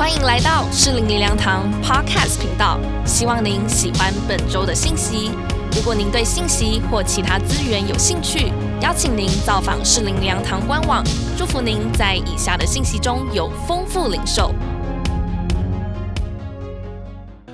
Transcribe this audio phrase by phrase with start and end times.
[0.00, 5.30] 欢迎来到适龄灵粮堂 Podcast 频道，希望您喜欢本周的信息。
[5.76, 8.50] 如果您对信息或其他资源有兴趣，
[8.80, 11.04] 邀请您造访适龄灵粮堂官网。
[11.36, 14.54] 祝福您在以下的信息中有丰富领受。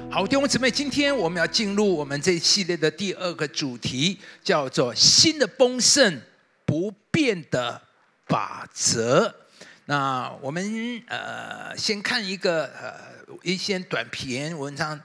[0.08, 6.22] 好，弟兄姊妹，今天我们要进入我们这一系列的第二个主题，叫做“新的丰盛
[6.64, 7.82] 不变的
[8.28, 9.34] 法则”。
[9.88, 15.00] 那我们呃，先看一个呃一些短篇文章，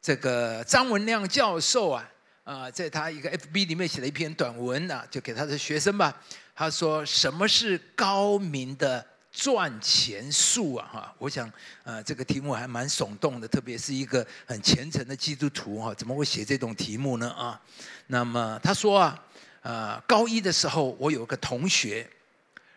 [0.00, 2.10] 这个张文亮教授啊，
[2.42, 6.16] 啊，在他一个 FB 里面写了一篇短文啊，就给他的学生吧。
[6.54, 11.52] 他说：“什么是高明的赚钱术啊？”哈，我想
[11.82, 17.30] 呃，这个题目还蛮耸动的，特别是一个很虔诚的基督徒哈，怎么会写这种题目呢？
[17.32, 17.60] 啊，
[18.06, 19.22] 那么他说啊，
[19.60, 22.08] 呃，高一的时候，我有个同学。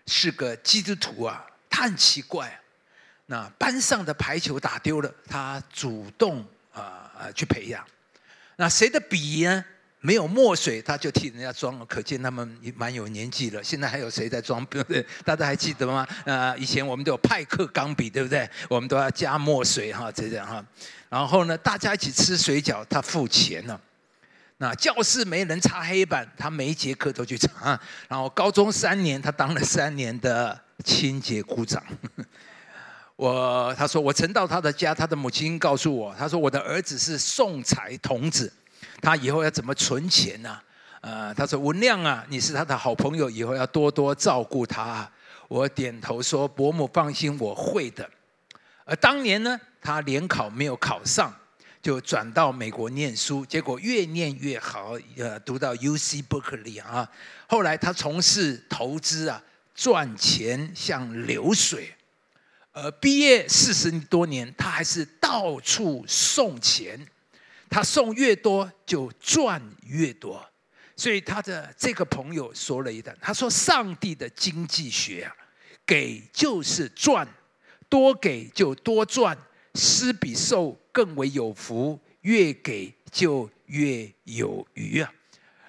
[0.07, 2.59] 是个基督徒啊，他很奇怪。
[3.27, 7.83] 那班上的排球打丢了，他主动啊去培养。
[8.57, 9.65] 那谁的笔呢
[9.99, 11.83] 没有墨水，他就替人家装。
[11.87, 13.63] 可见他们也蛮有年纪了。
[13.63, 14.63] 现在还有谁在装？
[14.67, 15.03] 对不对？
[15.23, 16.07] 大家还记得吗？
[16.25, 18.47] 啊，以前我们都有派克钢笔，对不对？
[18.69, 20.63] 我们都要加墨水哈，这样哈。
[21.09, 23.81] 然后呢，大家一起吃水饺，他付钱了。
[24.57, 27.79] 那教室没人擦黑板，他每一节课都去擦。
[28.07, 31.83] 然后高中三年，他当了三年的清洁股长。
[33.17, 38.51] 我他说我曾到他的家，他的母亲告诉我，他说我的儿子是送财童子，
[39.01, 40.57] 他以后要怎么存钱呢？
[41.01, 45.09] 呃，他说文亮啊，你是他的好朋友，以后要多多照顾他。
[45.47, 48.09] 我点头说伯母放心，我会的。
[48.85, 51.33] 而当年呢，他联考没有考上。
[51.85, 57.07] 就转到美国念书，结果越念越好，呃，读到 U C Berkeley 啊。
[57.45, 59.39] 后来他从事投资啊，
[59.75, 61.93] 赚钱像流水。
[62.71, 66.99] 呃，毕业四十多年，他还是到处送钱。
[67.69, 70.43] 他送越多，就赚越多。
[70.95, 75.31] 所以他的这个朋友说了一段，他说：“上帝的经济学啊，
[75.85, 77.27] 给就是赚，
[77.87, 79.37] 多给就多赚。”
[79.77, 85.13] 施比受更为有福，越给就越有余啊！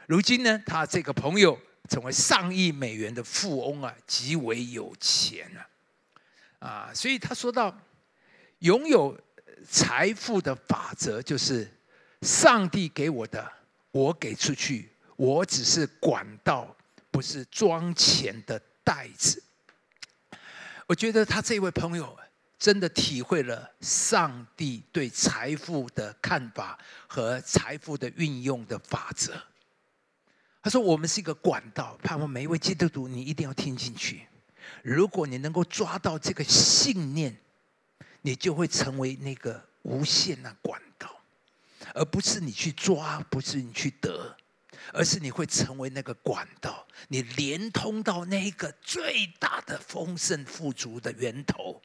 [0.07, 5.67] 如今呢，他这个朋友成为上亿美元的富翁啊，极为有钱啊！
[6.61, 7.77] 啊，所以他说到，
[8.61, 9.21] 拥有
[9.69, 11.69] 财富的法则就是
[12.23, 13.53] 上帝给我的，
[13.91, 16.77] 我给出去，我只是管道，
[17.11, 19.43] 不是装钱的袋子。
[20.87, 22.17] 我觉得他这位朋友。
[22.59, 29.35] 真的体会了上帝对财富的看法和财富的运用的法则。
[30.63, 34.27] 他说：“我们是一个管道，盼望每一位基督徒，你一定要听进去。
[34.83, 37.37] 如果你能够抓到这个信念，
[38.23, 41.21] 你就会成为那个无限的管道，
[41.95, 44.37] 而不是你去抓，不是你去得，
[44.93, 51.81] 而是你会成为那个管道，你连通到那个最大的丰盛富足的源头。”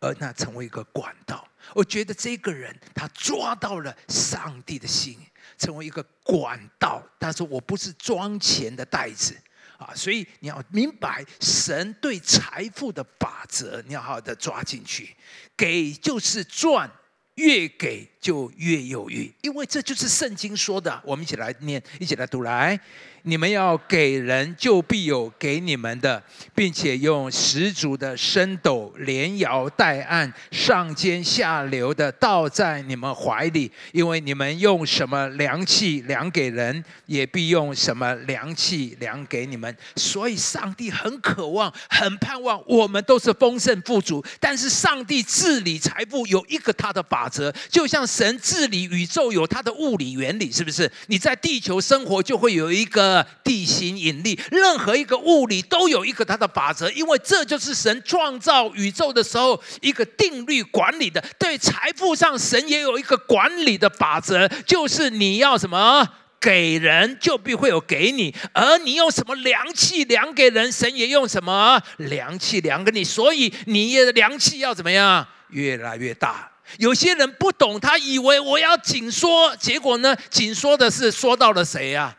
[0.00, 5.18] 而那成为一个管道，我觉得这个人他抓到了上帝的心，
[5.58, 7.02] 成为一个管道。
[7.18, 9.36] 他说：“我不是装钱的袋子
[9.78, 15.16] 啊！”所以你要明白神对财富的法则，你要好好的抓进去。
[15.56, 16.90] 给就是赚，
[17.36, 21.00] 越给就越有余，因为这就是圣经说的。
[21.04, 22.76] 我们一起来念，一起来读来。
[23.22, 26.22] 你们要给人，就必有给你们的，
[26.54, 33.70] 并且用十足的升斗，连摇带按，上尖下流的倒在你们怀里。
[33.90, 39.76] 因为你们用什么量器量给人，也必用什么量器量给你们。
[39.96, 44.24] 所以，上帝很渴望、很盼望我们都是丰盛富足。
[44.38, 50.90] 但是，上帝治理财富有一个他的法则，就像神治理宇宙有他的物理原理，是不是？
[51.08, 53.26] 你在地球生活，就会有一个。
[53.44, 61.24] 地心引力，任何一个物理都有一个它的法则，因为这就是神创造宇宙的时候一个定律管理的。
[61.38, 66.06] 对财富上，神也有一个管理的法则，就是你要什么
[66.40, 73.04] 给人，就必会有给你；而你用什么量器量给人，神也用什么量器量给你。
[73.04, 75.26] 所以你的量器要怎么样？
[75.50, 76.50] 越来越大。
[76.78, 82.16] 有些人不懂，他以为我要紧缩，结果呢，紧缩的是缩到了谁呀？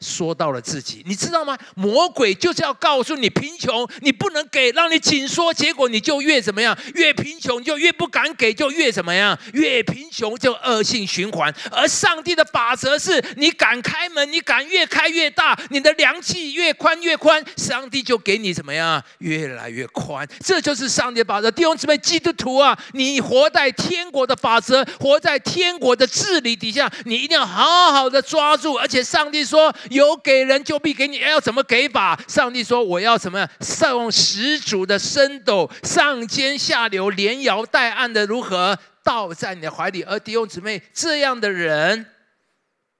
[0.00, 1.56] 说到了自己，你知道吗？
[1.74, 6.76] 魔鬼就是要告诉你，贫穷你不能给，让你紧缩，结果你就越怎么样？
[6.94, 9.36] 越贫穷就越不敢给，就越怎么样？
[9.54, 11.52] 越贫穷就恶性循环。
[11.70, 19.02] 而上帝的法则是你敢开门，你敢越开越大，你的良气越宽越宽，上帝就给你怎么样？
[19.20, 20.28] 越来越宽。
[20.44, 21.50] 这就是上帝的法则。
[21.50, 28.74] 弟兄姊妹，基督徒啊，你活在天国的法则，活在天国的治理底下，你一定要好好的抓住。
[28.74, 29.74] 而且上帝说。
[29.90, 32.18] 有给人就必给你，要怎么给法？
[32.28, 33.48] 上帝说：“我要什么？
[33.82, 42.06] 用十足的升斗，上尖下流，连摇带按的，如何倒在你的怀里？”而弟兄姊妹，这样的人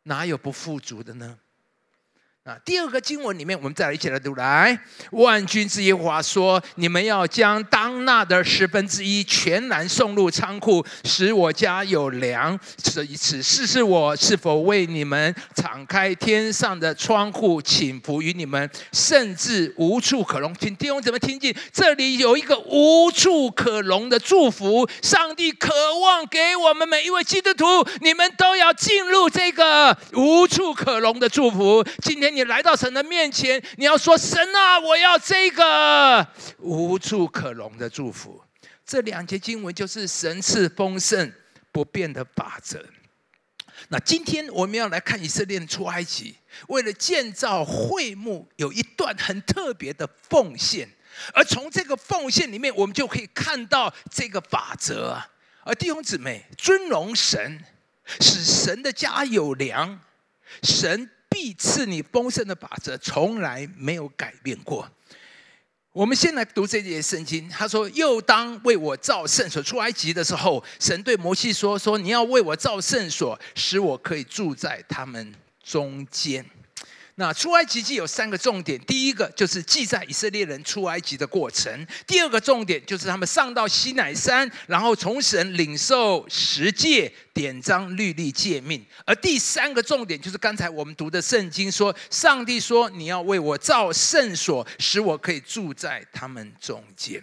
[0.04, 1.38] 哪有不富足的呢？
[2.46, 4.78] 啊，第二个经文里面，我们再来一起来读来。
[5.10, 12.56] 万军之耶和华说：“你们要将当纳的十分之一全然送入仓库，使我家有粮。
[12.76, 20.54] 此此事是我是否为你们敞开天上的窗户，请福于你们，甚至无处可容。
[20.54, 21.52] 请弟兄怎么听见？
[21.72, 27.64] 这里有一个无处可容的祝福，上帝渴望给我们每一位基督徒，
[28.02, 31.84] 你们都要进入这个无处可容的祝福。
[32.00, 32.35] 今天。
[32.36, 36.28] 你来到神的面前，你要说：“神啊，我要这个
[36.58, 38.44] 无处可容的祝福。”
[38.84, 41.32] 这两节经文就是神赐丰盛
[41.72, 42.84] 不变的法则。
[43.88, 46.36] 那今天我们要来看以色列出埃及，
[46.68, 50.86] 为了建造会幕，有一段很特别的奉献。
[51.32, 55.26] 而从这个奉献里面，我们就可以看到这个法则啊。
[55.64, 57.64] 而弟兄姊妹，尊荣神，
[58.20, 59.98] 使神的家有粮，
[60.62, 61.10] 神。
[61.46, 64.90] 必赐你丰盛的法则从来没有改变过。
[65.92, 75.32] 我们先来读这节圣经，他说：“又当为我造圣所。”出埃及的时候，神对摩西说：“说你要为我造圣所，使我可以住在他们
[75.62, 76.44] 中间。”
[77.18, 81.72] 那出埃及记有三个重点，第一个就是记载以色列人出埃及的过程；
[82.06, 97.22] 第二个重点就是他们上到西乃山，然后从神领受十诫、典章、律例、诫命；而第三个重点就是刚才我们读的圣经说，上帝说：“你要为我造圣所，使我可以住在他们中间。”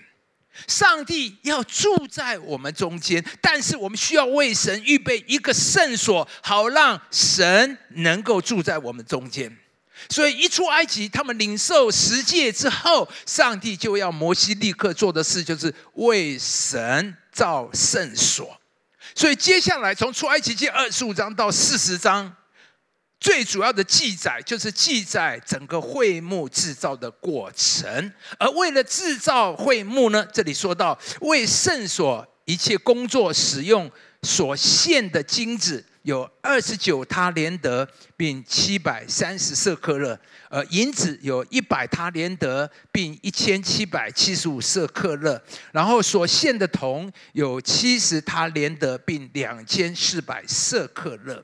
[0.68, 9.56] 上帝要住在我们中间，但是我们需要为神预备一个圣所，好让神能够住在我们中间。
[10.10, 18.60] 所以一出埃及，他们领受十诫之后，上帝就要摩西立刻做的事，就是为神造圣所。
[19.16, 22.36] 所以接下来从出埃及记二十五章到四十章，
[23.20, 28.12] 最主要的记载就是记载整个会幕制造的过程。
[28.40, 33.90] 而为了制造会幕呢，这里说到为圣所一切工作使用
[34.24, 35.86] 所献的金子。
[36.04, 37.88] 有二十九他连德，
[38.18, 40.14] 并七百三十色克勒；
[40.50, 45.42] 而，银子有一百他连德，并一千七百七十五色克勒。
[45.72, 51.42] 然后所献的铜有七十他连德，并两千四百色克勒。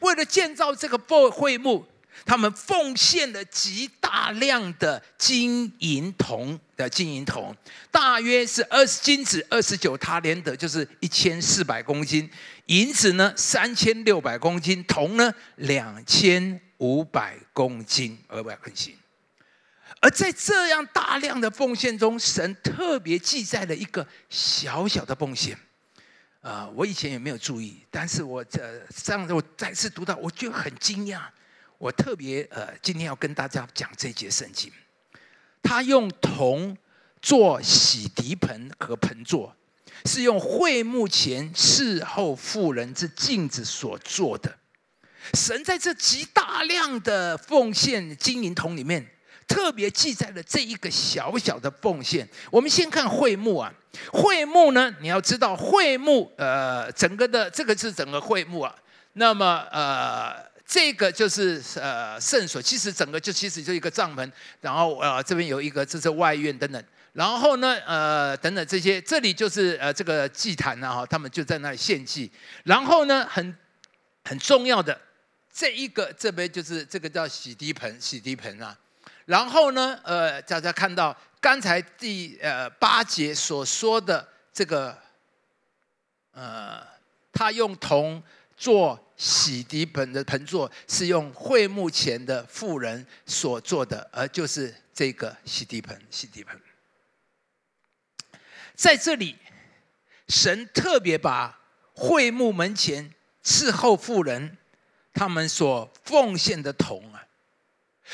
[0.00, 1.84] 为了建造这个会会墓。
[2.24, 7.56] 他们奉献了极大量的金银铜的金银铜，
[7.90, 12.28] 大约是二十金子二十九他连德，就是一千四百公斤；
[12.66, 18.96] 银子呢三千六百公斤，铜呢两千五百公斤，二百公斤。
[20.00, 25.58] 而在这样大量的奉献中，神特别记载了一个小小的奉献。
[26.40, 31.22] 啊，我以前也没有注意，但是我这这样子我再次读到，我就很惊讶。
[31.78, 34.70] 我特别呃，今天要跟大家讲这节圣经。
[35.62, 36.76] 他用铜
[37.22, 39.54] 做洗涤盆和盆座，
[40.04, 44.58] 是用会幕前侍候妇人之镜子所做的。
[45.34, 49.06] 神在这极大量的奉献金银铜里面，
[49.46, 52.28] 特别记载了这一个小小的奉献。
[52.50, 53.72] 我们先看会幕啊，
[54.12, 58.74] 会幕呢，你要知道会幕呃，整个的这个是整个会幕啊。
[59.12, 60.48] 那么呃。
[60.70, 66.84] 这个就是呃圣所，其实整个就其实就一个帐篷，然后呃这边有一个这是外院等等，
[67.14, 72.30] 然后呢呃等等这些，这里就是呃这个祭坛啊哈，他们就在那里献祭，
[72.64, 73.56] 然后呢很
[74.24, 75.00] 很重要的
[75.50, 78.76] 这一个这边就是这个叫洗涤盆，洗涤盆啊，
[79.24, 84.94] 然后呢呃大家看到刚才第呃八节所说的这个
[86.32, 86.86] 呃
[87.32, 88.22] 他用铜
[88.54, 89.02] 做。
[89.18, 96.00] 洗涤盆的盆座是用会幕前的妇人所做的，而就是这个洗涤盆。
[96.08, 96.58] 洗涤盆
[98.76, 99.36] 在这里，
[100.28, 101.60] 神特别把
[101.92, 104.56] 会幕门前伺候妇人
[105.12, 107.26] 他们所奉献的铜啊，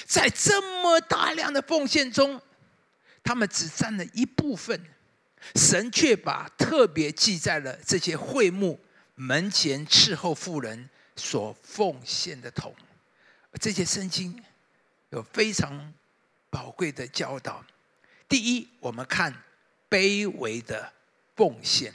[0.07, 2.41] 在这么大量的奉献中，
[3.23, 4.87] 他们只占了一部分，
[5.55, 8.81] 神却把特别记在了这些会幕
[9.17, 12.75] 门前伺候妇人所奉献的桶。
[13.61, 14.43] 这些圣经
[15.11, 15.93] 有非常
[16.51, 17.65] 宝贵的教导。
[18.29, 19.33] 第一，我们看
[19.89, 20.93] 卑微的
[21.37, 21.95] 奉献。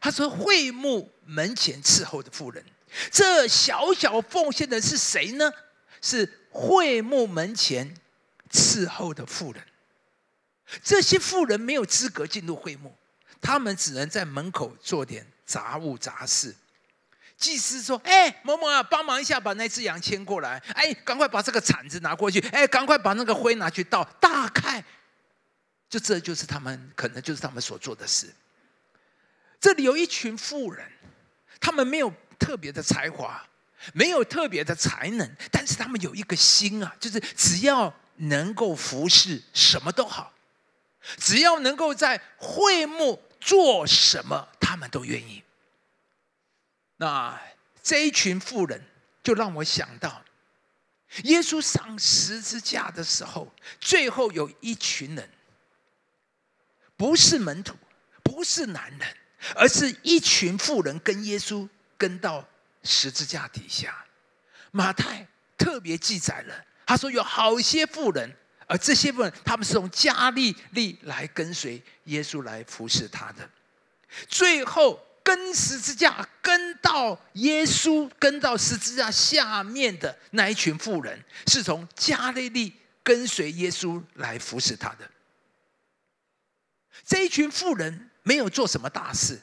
[0.00, 2.64] 他说：“会幕门前伺候的妇人，
[3.10, 5.52] 这小小奉献的是谁呢？
[6.00, 7.94] 是会幕门前
[8.50, 9.64] 伺候的妇人。
[10.82, 12.96] 这些妇人没有资格进入会幕，
[13.40, 16.54] 他们只能在门口做点杂物杂事。”
[17.42, 20.62] 祭司说：“哎，某某啊，帮忙一下，把那只羊牵过来。
[20.76, 22.38] 哎，赶快把这个铲子拿过去。
[22.52, 24.04] 哎，赶快把那个灰拿去倒。
[24.20, 24.82] 大概，
[25.90, 28.32] 就这就是他们可能就是他们所做的事。
[29.60, 30.86] 这里有一群富人，
[31.60, 33.44] 他们没有特别的才华，
[33.92, 40.32] 没有特别的才能，但是他们有一个心啊，就是只要能够服侍，什么都好；
[41.18, 45.42] 只要能够在会幕做什么，他们都愿意。”
[47.02, 47.36] 那
[47.82, 48.80] 这一群富人，
[49.24, 50.22] 就让我想到，
[51.24, 55.28] 耶稣上十字架的时候，最后有一群人，
[56.96, 57.74] 不是门徒，
[58.22, 59.16] 不是男人，
[59.56, 61.68] 而是一群富人跟耶稣
[61.98, 62.48] 跟到
[62.84, 64.04] 十字架底下。
[64.70, 65.26] 马太
[65.58, 68.32] 特别记载了，他说有好些富人，
[68.68, 73.50] 而这些富人他们是从加利利来跟随耶稣来服侍他的，
[74.28, 75.04] 最后。
[75.24, 85.10] 跟十字架跟到耶稣，跟到十字架下面的那一群妇人，是从加利利跟随耶稣来服侍他的。
[87.04, 89.40] 这一群妇人没有做什么大事，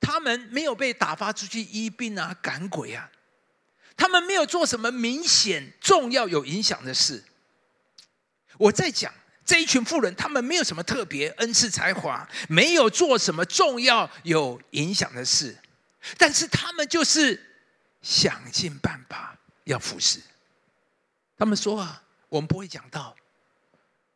[0.00, 3.10] 他们没有被打发出去医病啊、赶鬼啊，
[3.96, 7.24] 他们没有做什么明显、重要、有影响的事。
[8.58, 9.12] 我在讲。
[9.44, 15.56] 这一群富人，他们没有什么特别恩赐才华，没有做什么重要有影响的事，
[16.16, 17.38] 但是他们就是
[18.00, 20.20] 想尽办法要服侍。
[21.36, 23.14] 他们说啊，我们不会讲道，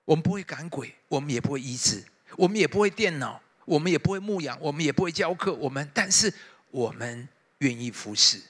[0.04, 2.02] 我们不会赶鬼，我们也不会医治，
[2.36, 6.32] 我们也不会电脑，我们也不会牧养，我们也不会教课，我们但是
[6.70, 8.40] 我们愿意服侍。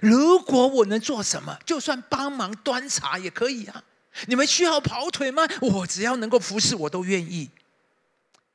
[0.00, 3.82] 如果我能做什么，就算帮忙端茶也可以啊。
[4.26, 5.42] 你们需要跑腿吗？
[5.60, 7.50] 我只要能够服侍，我都愿意。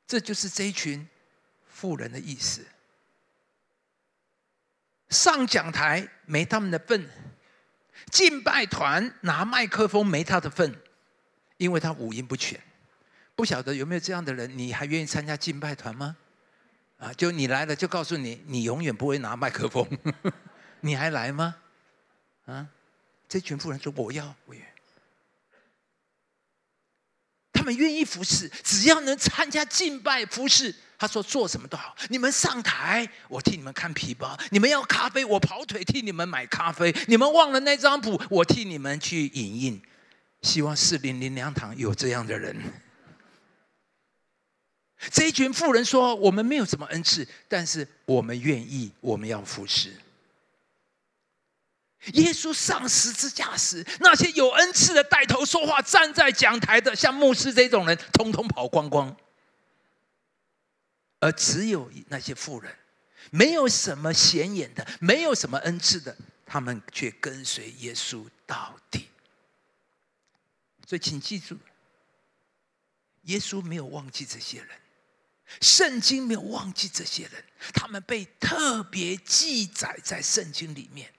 [0.05, 1.07] 这就是这一群
[1.65, 2.65] 富人的意思。
[5.09, 7.07] 上讲台没他们的份，
[8.11, 10.75] 敬拜团拿麦克风没他的份，
[11.57, 12.59] 因为他五音不全。
[13.35, 14.57] 不晓得有没有这样的人？
[14.57, 16.17] 你还愿意参加敬拜团吗？
[16.97, 19.87] 啊，就你来了，就告诉你，你永远不会拿麦克风，
[20.81, 21.55] 你还来吗？
[22.45, 22.67] 啊，
[23.27, 24.63] 这群富人说：“我要，我愿。”
[27.63, 31.95] 他们愿意服侍，只要能参加敬拜服侍，他说做什么都好。
[32.09, 39.81] 你们上台，我替你们看皮包；你们要咖啡，我跑腿替你们买咖啡；你们忘了那张谱，我替你们去影印。
[40.41, 42.53] 希望四零零两堂有这样的人。
[45.09, 49.93] 这一群富人说：“我们没有什么恩赐，但是我们愿意，我们要服侍。”
[52.13, 59.15] 耶稣上十字架时，那些有恩赐的带头说话、站在讲台的，像牧师这种人，通通跑光光。
[61.19, 62.75] 而只有那些富人，
[63.31, 69.07] 没有什么显眼的，没有什么恩赐的，他们却跟随耶稣到底。
[70.85, 71.57] 所以，请记住，
[73.21, 74.67] 耶稣没有忘记这些人，
[75.61, 77.43] 圣经没有忘记这些人，
[77.73, 81.09] 他们被特别记载在圣经里面。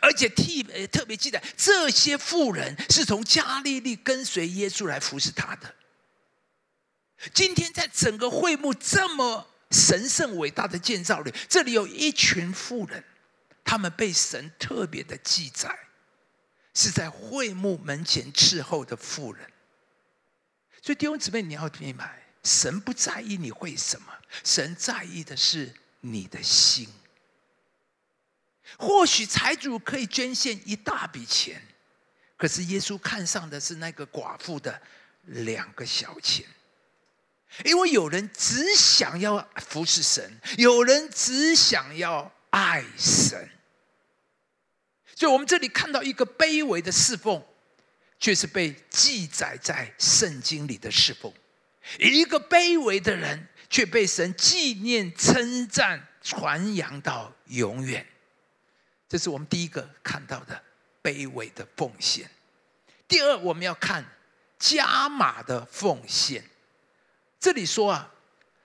[0.00, 5.74] 而且替呃特别记得，这些富人是从加利利跟随耶稣来服侍他的。
[7.34, 13.04] 今天在整个会幕这么神圣伟大的建造里，这里有一群富人，
[13.64, 15.78] 他们被神特别的记载，
[16.74, 19.48] 是在会幕门前伺候的富人。
[20.82, 26.88] 所以弟兄姊妹，你要明白，神不在意你会什么，神在意的是你的心。
[28.78, 31.60] 或许财主可以捐献一大笔钱，
[32.36, 34.80] 可是耶稣看上的是那个寡妇的
[35.24, 36.46] 两个小钱，
[37.64, 43.48] 因为有人只想要服侍神，有人只想要爱神，
[45.14, 47.44] 所以我们这里看到一个卑微的侍奉，
[48.18, 51.32] 却是被记载在圣经里的侍奉；
[51.98, 58.06] 一个卑微的人，却被神纪念、称赞、传扬到永远。
[59.12, 60.58] 这是我们第一个看到的
[61.02, 62.30] 卑微的奉献。
[63.06, 64.02] 第二，我们要看
[64.58, 66.42] 加码的奉献。
[67.38, 68.10] 这里说啊，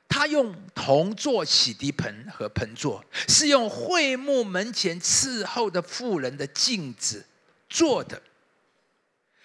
[0.08, 7.26] 他用铜做洗涤盆和盆座，是用会幕门前伺候的妇人的镜子
[7.68, 8.22] 做的。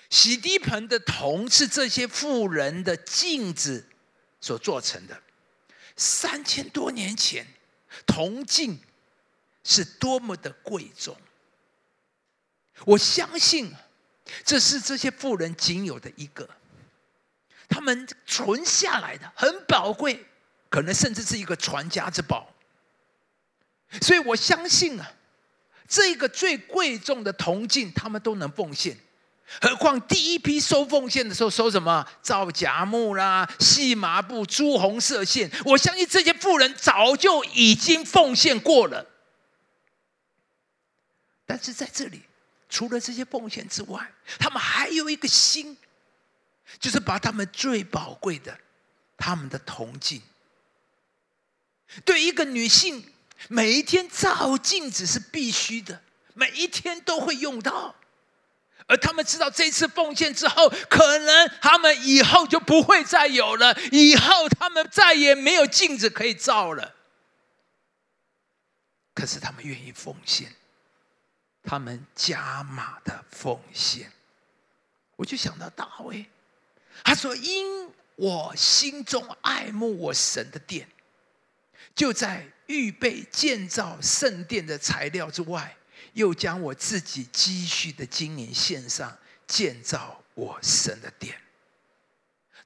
[0.08, 3.84] 洗涤盆的铜是这些妇人的镜子
[4.40, 5.20] 所做成的。
[5.96, 7.44] 三千多年前，
[8.06, 8.78] 铜镜
[9.64, 11.16] 是多么的贵重。
[12.84, 13.72] 我相信，
[14.44, 16.48] 这是这些富人仅有的一个，
[17.68, 20.26] 他们存下来的很宝贵，
[20.68, 22.52] 可能甚至是一个传家之宝。
[24.00, 25.12] 所以我相信啊，
[25.86, 28.96] 这个最贵重的铜镜，他们都能奉献。
[29.60, 32.06] 何况第一批收奉献的时候收什么？
[32.22, 35.50] 皂荚木啦、细麻布、朱红色线。
[35.66, 39.04] 我相信这些富人早就已经奉献过了，
[41.52, 42.22] 但是在这里。
[42.70, 45.76] 除了这些奉献之外，他们还有一个心，
[46.80, 48.58] 就是把他们最宝贵的，
[49.18, 50.22] 他们的铜镜。
[52.06, 53.04] 对一个女性，
[53.48, 56.00] 每一天照镜子是必须的，
[56.32, 57.94] 每一天都会用到。
[58.86, 66.94] 而他们知道，这次奉献之后，可能他们以后就不会再有了，以后他们再也没有镜子可以照了。
[69.12, 70.50] 可是他们愿意奉献。
[71.62, 74.10] 他们加码的奉献，
[75.16, 76.26] 我就想到大卫，
[77.04, 80.88] 他说：“因我心中爱慕我神的殿，
[81.94, 85.76] 就在预备建造圣殿的材料之外，
[86.12, 89.16] 又将我自己积蓄的金银献上，
[89.46, 91.40] 建造我神的殿。”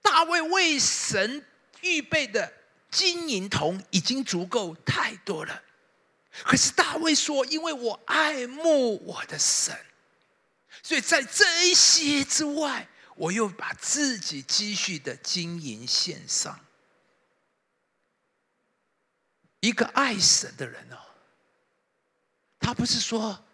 [0.02, 1.44] 大卫为神
[1.80, 2.52] 预备的
[2.90, 5.62] 金银铜已经足够太多了。
[6.44, 9.74] 可是大卫说：“因为我爱慕我的神，
[10.82, 16.60] 所以在这一些之外，我又把自己积蓄的金银献上。
[19.60, 20.98] 一个爱神的人哦，
[22.60, 23.44] 他不是说：‘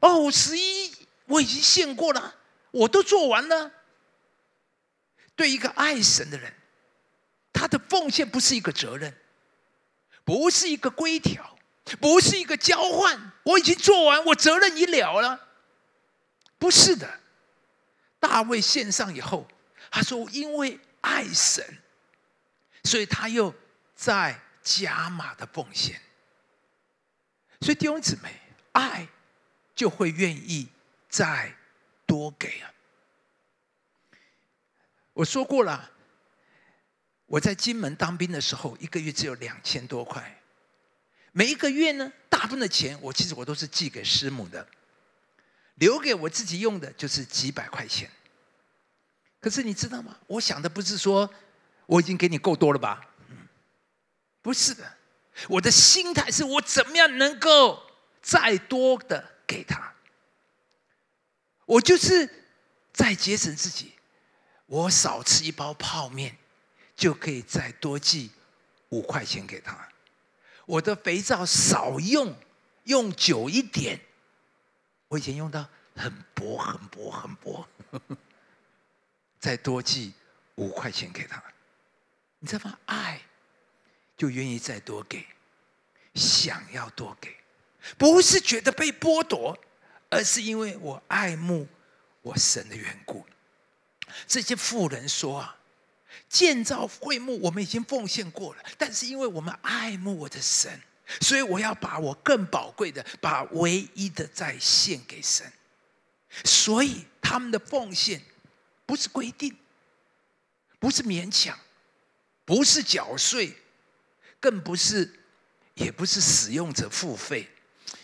[0.00, 0.94] 哦，十一
[1.24, 2.36] 我已经献过了，
[2.70, 3.72] 我都做完了。’
[5.34, 6.54] 对一个爱神的人，
[7.52, 9.16] 他的奉献不是一个责任，
[10.24, 11.54] 不是一个规条。”
[12.00, 15.48] 不是一个交换，我已经做完，我责任已了了。
[16.58, 17.20] 不是的，
[18.20, 19.46] 大卫献上以后，
[19.90, 21.64] 他说：“因为爱神，
[22.84, 23.54] 所以他又
[23.94, 26.00] 在加码的奉献。”
[27.62, 28.40] 所以弟兄姊妹，
[28.72, 29.08] 爱
[29.74, 30.68] 就会愿意
[31.08, 31.54] 再
[32.06, 32.70] 多给啊。
[35.12, 35.90] 我说过了，
[37.26, 40.37] 我在金门当兵的时候，一个月只有两千多块。
[41.32, 44.66] 每一个月呢，大部分的钱我其实我都是寄给师母的，
[45.74, 48.10] 留给我自己用的就是几百块钱。
[49.40, 50.18] 可是你知道吗？
[50.26, 51.32] 我想的不是说
[51.86, 53.00] 我已经给你够多了吧？
[54.42, 54.96] 不是的，
[55.48, 57.82] 我的心态是我怎么样能够
[58.20, 59.94] 再多的给他？
[61.66, 62.28] 我就是
[62.92, 63.92] 在节省自己，
[64.66, 66.36] 我少吃一包泡面
[66.96, 68.30] 就可以再多寄
[68.88, 69.87] 五块钱给他。
[70.68, 72.36] 我的肥皂少用，
[72.84, 73.98] 用久一点。
[75.08, 77.66] 我以前用到很薄、很薄、很薄，
[79.40, 80.12] 再多寄
[80.56, 81.42] 五块钱给他。
[82.40, 82.78] 你知道吗？
[82.84, 83.22] 爱
[84.14, 85.24] 就愿意再多给，
[86.14, 87.34] 想要多给，
[87.96, 89.58] 不是觉得被剥夺，
[90.10, 91.66] 而是因为我爱慕
[92.20, 93.26] 我神的缘故。
[94.26, 95.57] 这些富人说啊。
[96.28, 98.62] 建造会幕，我们已经奉献过了。
[98.76, 100.80] 但是因为我们爱慕我的神，
[101.20, 105.50] 所以我要把我更宝贵的，把唯一的再献给神。
[106.44, 108.20] 所以他们的奉献
[108.84, 109.56] 不是规定，
[110.78, 111.58] 不是勉强，
[112.44, 113.56] 不是缴税，
[114.38, 115.10] 更不是，
[115.74, 117.48] 也不是使用者付费。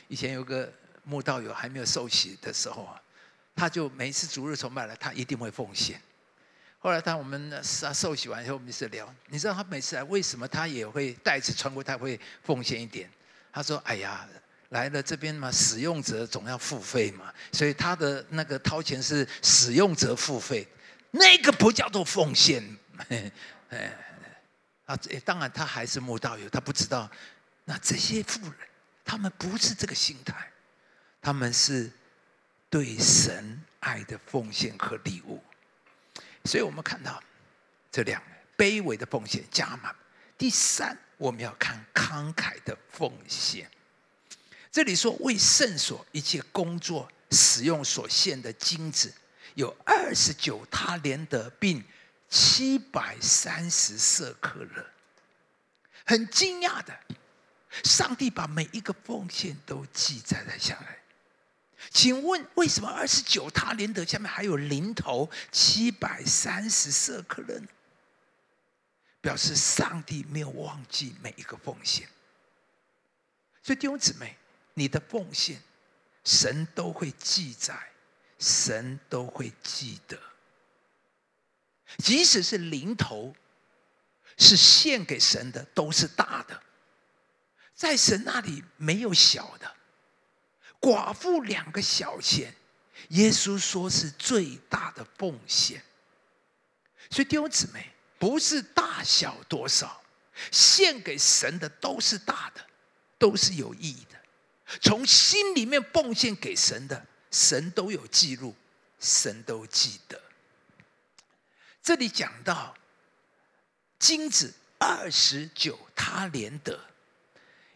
[0.08, 0.72] 以前有个
[1.02, 3.00] 慕道友还没有受洗的时候啊，
[3.54, 6.00] 他就每次逐日崇拜了，他一定会奉献。
[6.84, 13.10] 后来他我们受受洗完以后，我们是聊，你知道他每次来为什么他也会带一次穿过，他会奉献一点。
[13.50, 14.28] 他说：“哎呀，
[14.68, 20.68] 来了这边嘛，使用者总要付费嘛，所以他的那个掏钱是使用者付费，
[21.10, 22.62] 那个不叫做奉献。
[23.70, 23.96] ”哎，
[24.84, 24.94] 啊，
[25.24, 27.10] 当然他还是慕道友，他不知道，
[27.64, 28.52] 那这些富人
[29.06, 30.50] 他们不是这个心态，
[31.22, 31.90] 他们是
[32.68, 35.42] 对神爱的奉献和礼物。
[36.44, 37.22] 所以我们看到
[37.90, 39.94] 这两个卑微的奉献加满。
[40.36, 43.70] 第三，我们要看慷慨的奉献。
[44.70, 49.12] 这里说为圣所一切工作使用所献的金子，
[49.54, 51.82] 有二十九他连得并
[52.28, 54.84] 七百三十色克勒。
[56.04, 56.92] 很惊讶的，
[57.84, 60.98] 上帝把每一个奉献都记载了下来。
[61.90, 67.68] 请问为什么二十九他连得下面还有零头七百三十四克勒呢？
[69.20, 72.06] 表示上帝没有忘记每一个奉献。
[73.62, 74.36] 所以弟兄姊妹，
[74.74, 75.62] 你的奉献，
[76.24, 77.90] 神都会记载，
[78.38, 80.18] 神都会记得。
[81.98, 83.34] 即使是零头，
[84.36, 86.62] 是献给神的，都是大的。
[87.74, 89.74] 在神那里没有小的。
[90.84, 92.54] 寡妇两个小钱，
[93.08, 95.82] 耶稣说是最大的奉献。
[97.10, 100.02] 所以弟兄姊妹，不是大小多少，
[100.50, 102.60] 献给神的都是大的。
[103.16, 104.20] 都是有意义的，
[104.82, 108.54] 从心里面奉献给神的，神都有记录，
[109.00, 110.20] 神都记得。
[111.80, 112.76] 这里讲到
[113.98, 116.78] 金子二十九他连得，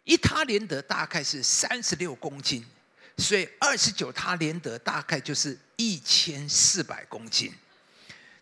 [0.04, 2.66] 一他连得大概是三十六公斤，
[3.18, 7.52] 所以二十九他连得大概就是一千四百公斤。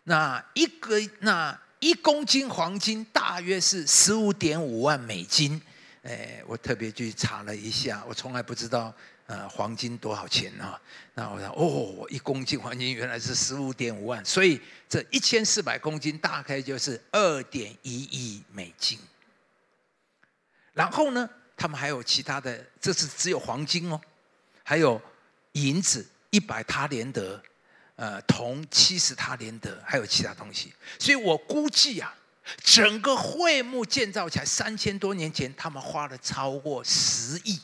[0.03, 5.61] 那一个那一公斤黄金大约是十五点五万美金。
[6.03, 10.79] 哎，我特别去查了一下，我从来不知道，呃，黄金多少钱啊？
[11.15, 18.97] 那我想，哦，一公斤黄金原来是十五点五万，所以这一千四百公斤大概就是二点一亿美金。
[20.71, 23.99] 然后呢，他们还有其他的，这是只有黄金哦，
[24.67, 25.01] 还有
[25.53, 27.41] 银子一百他连德，
[27.95, 30.73] 呃，铜七十他连德，还有其他东西。
[30.99, 32.13] 所以我估计啊。
[32.63, 37.59] 整个会幕建造起来三千多年前，他们花了超过十亿，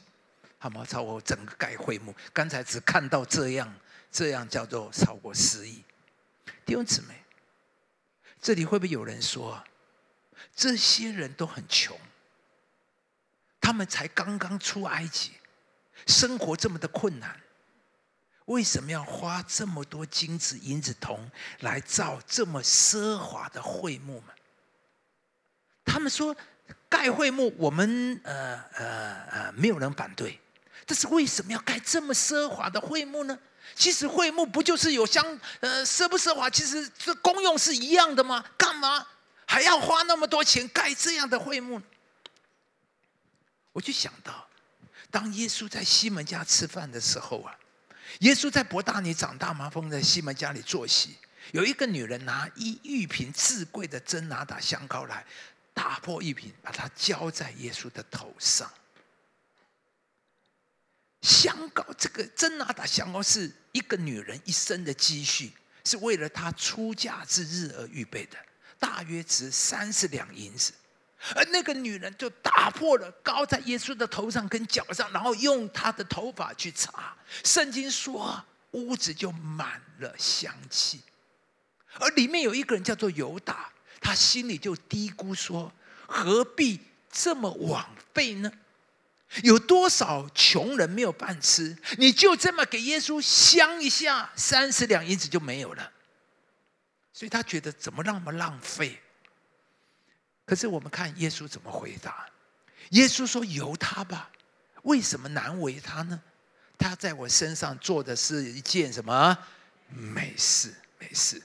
[0.59, 2.13] 他们超过整个盖会幕。
[2.33, 3.73] 刚才只看到这样，
[4.11, 5.81] 这样叫做超过十亿。
[6.65, 7.23] 弟兄姊妹，
[8.41, 9.63] 这里会不会有人说，
[10.53, 11.97] 这些人都很穷，
[13.61, 15.31] 他们才刚刚出埃及，
[16.07, 17.39] 生活这么的困难，
[18.45, 24.33] 为什么要花这么多金子、银子、铜来造这么奢华的会幕吗？
[25.85, 26.35] 他们说
[26.87, 30.39] 盖会幕，我们呃呃呃没有人反对，
[30.85, 33.37] 但是为什么要盖这么奢华的会幕呢？
[33.75, 35.25] 其实会幕不就是有相
[35.61, 36.49] 呃奢不奢华？
[36.49, 38.43] 其实这功用是一样的吗？
[38.57, 39.05] 干嘛
[39.45, 41.81] 还要花那么多钱盖这样的会幕？
[43.71, 44.47] 我就想到，
[45.13, 47.55] 当耶稣在西门家吃饭的时候啊，
[48.21, 51.15] 耶稣在伯大尼长大嘛，封在西门家里坐席，
[51.51, 55.23] 有一个女人拿一玉瓶至贵的真拿达香膏来。
[55.75, 58.71] 打破一瓶，把它浇在耶稣的头上。
[61.21, 65.51] 香膏，这个真拿达香膏是一个女人一生的积蓄，
[65.83, 68.37] 是为了她出嫁之日而预备的，
[68.77, 70.73] 大约值三十两银子。
[71.35, 77.15] 而那个女人就打破了，膏在耶稣的头上跟脚上，然后用她的头发去擦。
[77.43, 81.01] 圣经说，屋子就满了香气。
[81.99, 83.69] 而里面有一个人叫做犹大。
[84.05, 85.71] 他心里就嘀咕说
[86.05, 86.77] ：“何必
[87.09, 88.51] 这么枉费呢？
[89.43, 91.77] 有多少穷人没有饭吃？
[91.97, 95.89] 你就这么给耶稣香一下，三十两银子就没有了。
[97.13, 99.01] 所以他觉得怎么那么浪费？
[100.45, 102.27] 可是我们看耶稣怎么回答？
[102.89, 104.29] 耶稣说：‘由他吧，
[104.83, 106.21] 为什么难为他呢？
[106.77, 109.37] 他在我身上做的是一件什么
[109.89, 110.73] 美事？
[110.99, 111.41] 美事，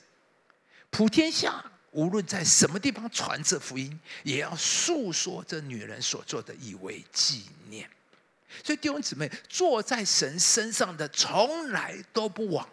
[0.91, 7.89] 普天下。’”无论在什么地方传这福音，也要诉说这女人所做的，以为纪念。
[8.63, 12.69] 所以弟兄姊妹，坐在神身上的，从来都不枉。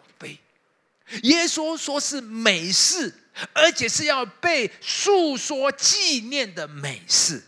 [1.22, 3.14] 耶稣说是美事，
[3.52, 7.42] 而且是要被诉说纪念的美事。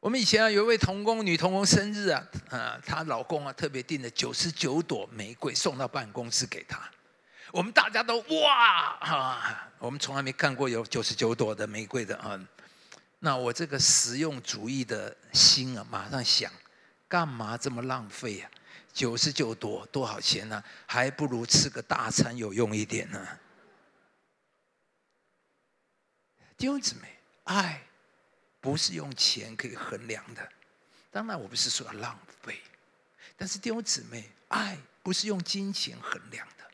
[0.00, 6.80] 我们以前啊，有一位童工女童工生日啊，啊，她老公啊特别订了九十九朵玫瑰送到办公室给她。
[7.52, 9.70] 我们大家都哇啊！
[9.78, 12.40] 我们从来没看过有九十九朵的玫瑰的啊。
[13.18, 16.50] 那我这个实用主义的心啊，马上想，
[17.06, 18.50] 干嘛这么浪费呀？
[18.92, 20.62] 九十九朵多少钱呢？
[20.86, 23.38] 还不如吃个大餐有用一点呢。
[26.56, 27.82] 弟兄姊妹，爱
[28.60, 30.46] 不是用钱可以衡量的。
[31.10, 32.60] 当然，我不是说要浪费，
[33.36, 36.64] 但是弟兄姊妹，爱不是用金钱衡量的。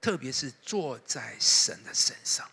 [0.00, 2.50] 特别是坐在神的身上，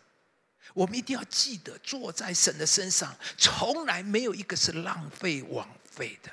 [0.73, 6.31] 我们一定要记得，坐在神的身上，从来没有一个是浪费枉费的。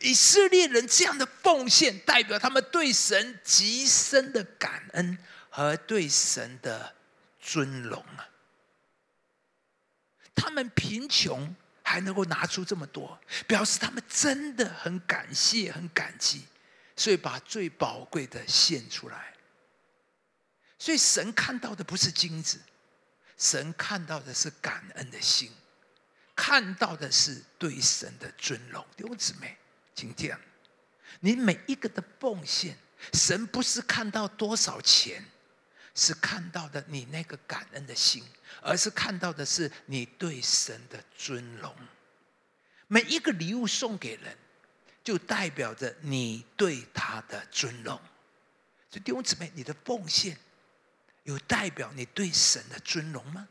[0.00, 5.18] 以色列人这样的奉献，代表他们对神极深的感恩
[5.50, 6.94] 和对神的
[7.38, 8.26] 尊荣啊！
[10.34, 16.46] 他们贫穷还能够拿出这么多，表示他们真的很感谢、很感激，
[16.96, 19.34] 所以把最宝贵的献出来。
[20.78, 22.58] 所以神看到的不是金子，
[23.36, 25.52] 神看到的是感恩的心，
[26.34, 28.82] 看到的是对神的尊荣。
[28.96, 29.58] 弟兄姊妹。
[29.94, 30.38] 今天，
[31.20, 32.76] 你每一个的奉献，
[33.12, 35.24] 神不是看到多少钱，
[35.94, 38.24] 是看到的你那个感恩的心，
[38.60, 41.74] 而是看到的是你对神的尊荣。
[42.88, 44.36] 每一个礼物送给人，
[45.04, 47.98] 就代表着你对他的尊荣。
[48.90, 50.36] 所以弟兄姊妹，你的奉献
[51.22, 53.48] 有代表你对神的尊荣吗？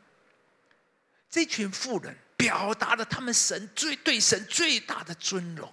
[1.30, 5.72] 这群富人表达了他们神最对神最大的尊荣。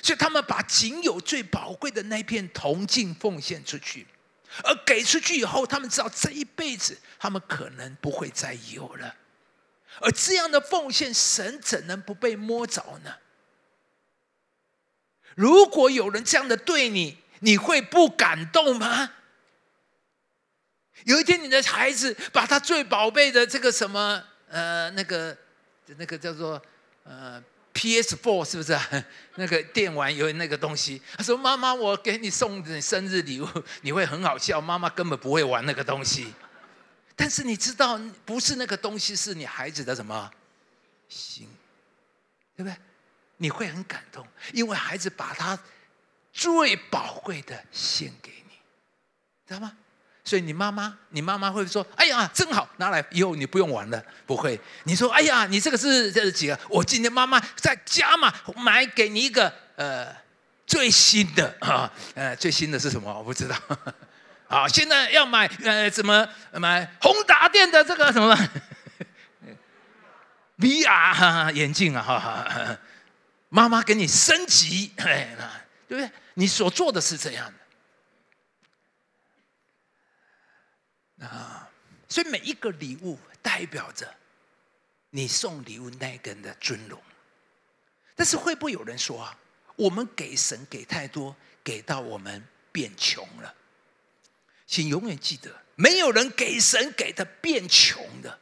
[0.00, 4.06] 所以他们把仅有最宝贵的那片铜镜奉献出去，
[4.64, 9.14] 而给出去以后，他们知道这一辈子他们可能不会再有了。
[10.00, 13.16] 而这样的奉献，神怎能不被摸着呢？
[15.34, 19.12] 如果有人这样的对你，你会不感动吗？
[21.04, 25.36] 有一天，你的孩子把他最宝贝的这个什么呃那个
[25.98, 26.62] 那个叫做
[27.04, 27.42] 呃。
[27.72, 28.14] P.S.
[28.16, 28.86] Four 是不是啊
[29.36, 31.00] 那个电玩有那个东西？
[31.16, 33.48] 他说：“妈妈，我给你送的生日礼物，
[33.80, 34.60] 你会很好笑。
[34.60, 36.32] 妈妈根本不会玩那个东西，
[37.16, 40.30] 但是你知道，不是那个东西，是你孩子的什么
[41.08, 41.48] 心，
[42.56, 42.76] 对不对？
[43.38, 45.58] 你会很感动，因为孩子把他
[46.32, 48.54] 最宝贵的献给你，
[49.46, 49.76] 知道吗？”
[50.24, 56.58] 所以你妈妈，你妈妈会说：“哎呀，真好，拿来以后你不用玩了。”不会，你说：“哎呀，你这个是这是几个？
[56.68, 60.14] 我今天妈妈在家嘛，买给你一个呃
[60.64, 63.12] 最新的啊， 呃最新的是什么？
[63.12, 63.56] 我不知道。
[64.46, 68.36] 好，现在要买呃怎么买宏达电的这个什么
[70.58, 72.02] VR 眼镜啊？
[72.02, 72.78] 哈，
[73.48, 75.36] 妈妈给你升级，哎，
[75.88, 76.08] 对不对？
[76.34, 77.54] 你所做的是这样的。”
[81.26, 81.68] 啊，
[82.08, 84.12] 所以每一个礼物代表着
[85.10, 87.00] 你送礼物那个人的尊荣。
[88.14, 89.36] 但是会不会有人说啊，
[89.76, 93.54] 我们给神给太多，给到我们变穷了？
[94.66, 98.38] 请永远记得，没有人给神给的变穷的。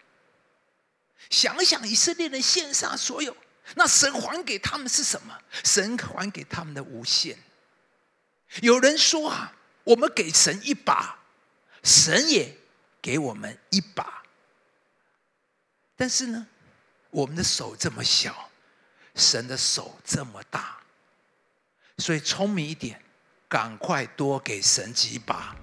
[1.28, 3.36] 想想以色列人献上所有，
[3.74, 5.38] 那神还给他们是什么？
[5.64, 7.38] 神还给他们的无限。
[8.62, 9.52] 有人说啊，
[9.84, 11.20] 我们给神一把，
[11.84, 12.56] 神也。
[13.02, 14.22] 给我们一把，
[15.96, 16.46] 但是呢，
[17.10, 18.50] 我们的手这么小，
[19.14, 20.78] 神的手这么大，
[21.98, 23.02] 所以聪明一点，
[23.48, 25.54] 赶快多给神几把。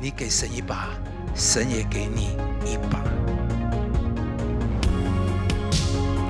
[0.00, 0.90] 你给神一把，
[1.34, 3.37] 神也给你一把。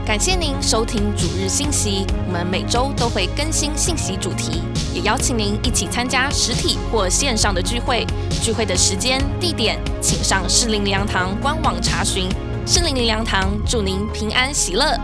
[0.08, 4.62] 感谢您收听主日信息，我们每周都会更新信息主题，
[4.94, 8.06] 也邀请您一起参加实体或线上的聚会。
[8.42, 12.26] 聚会的时间、地点，请上适灵灵粮堂官网查询。
[12.66, 14.98] 适灵灵粮堂祝您平安喜乐。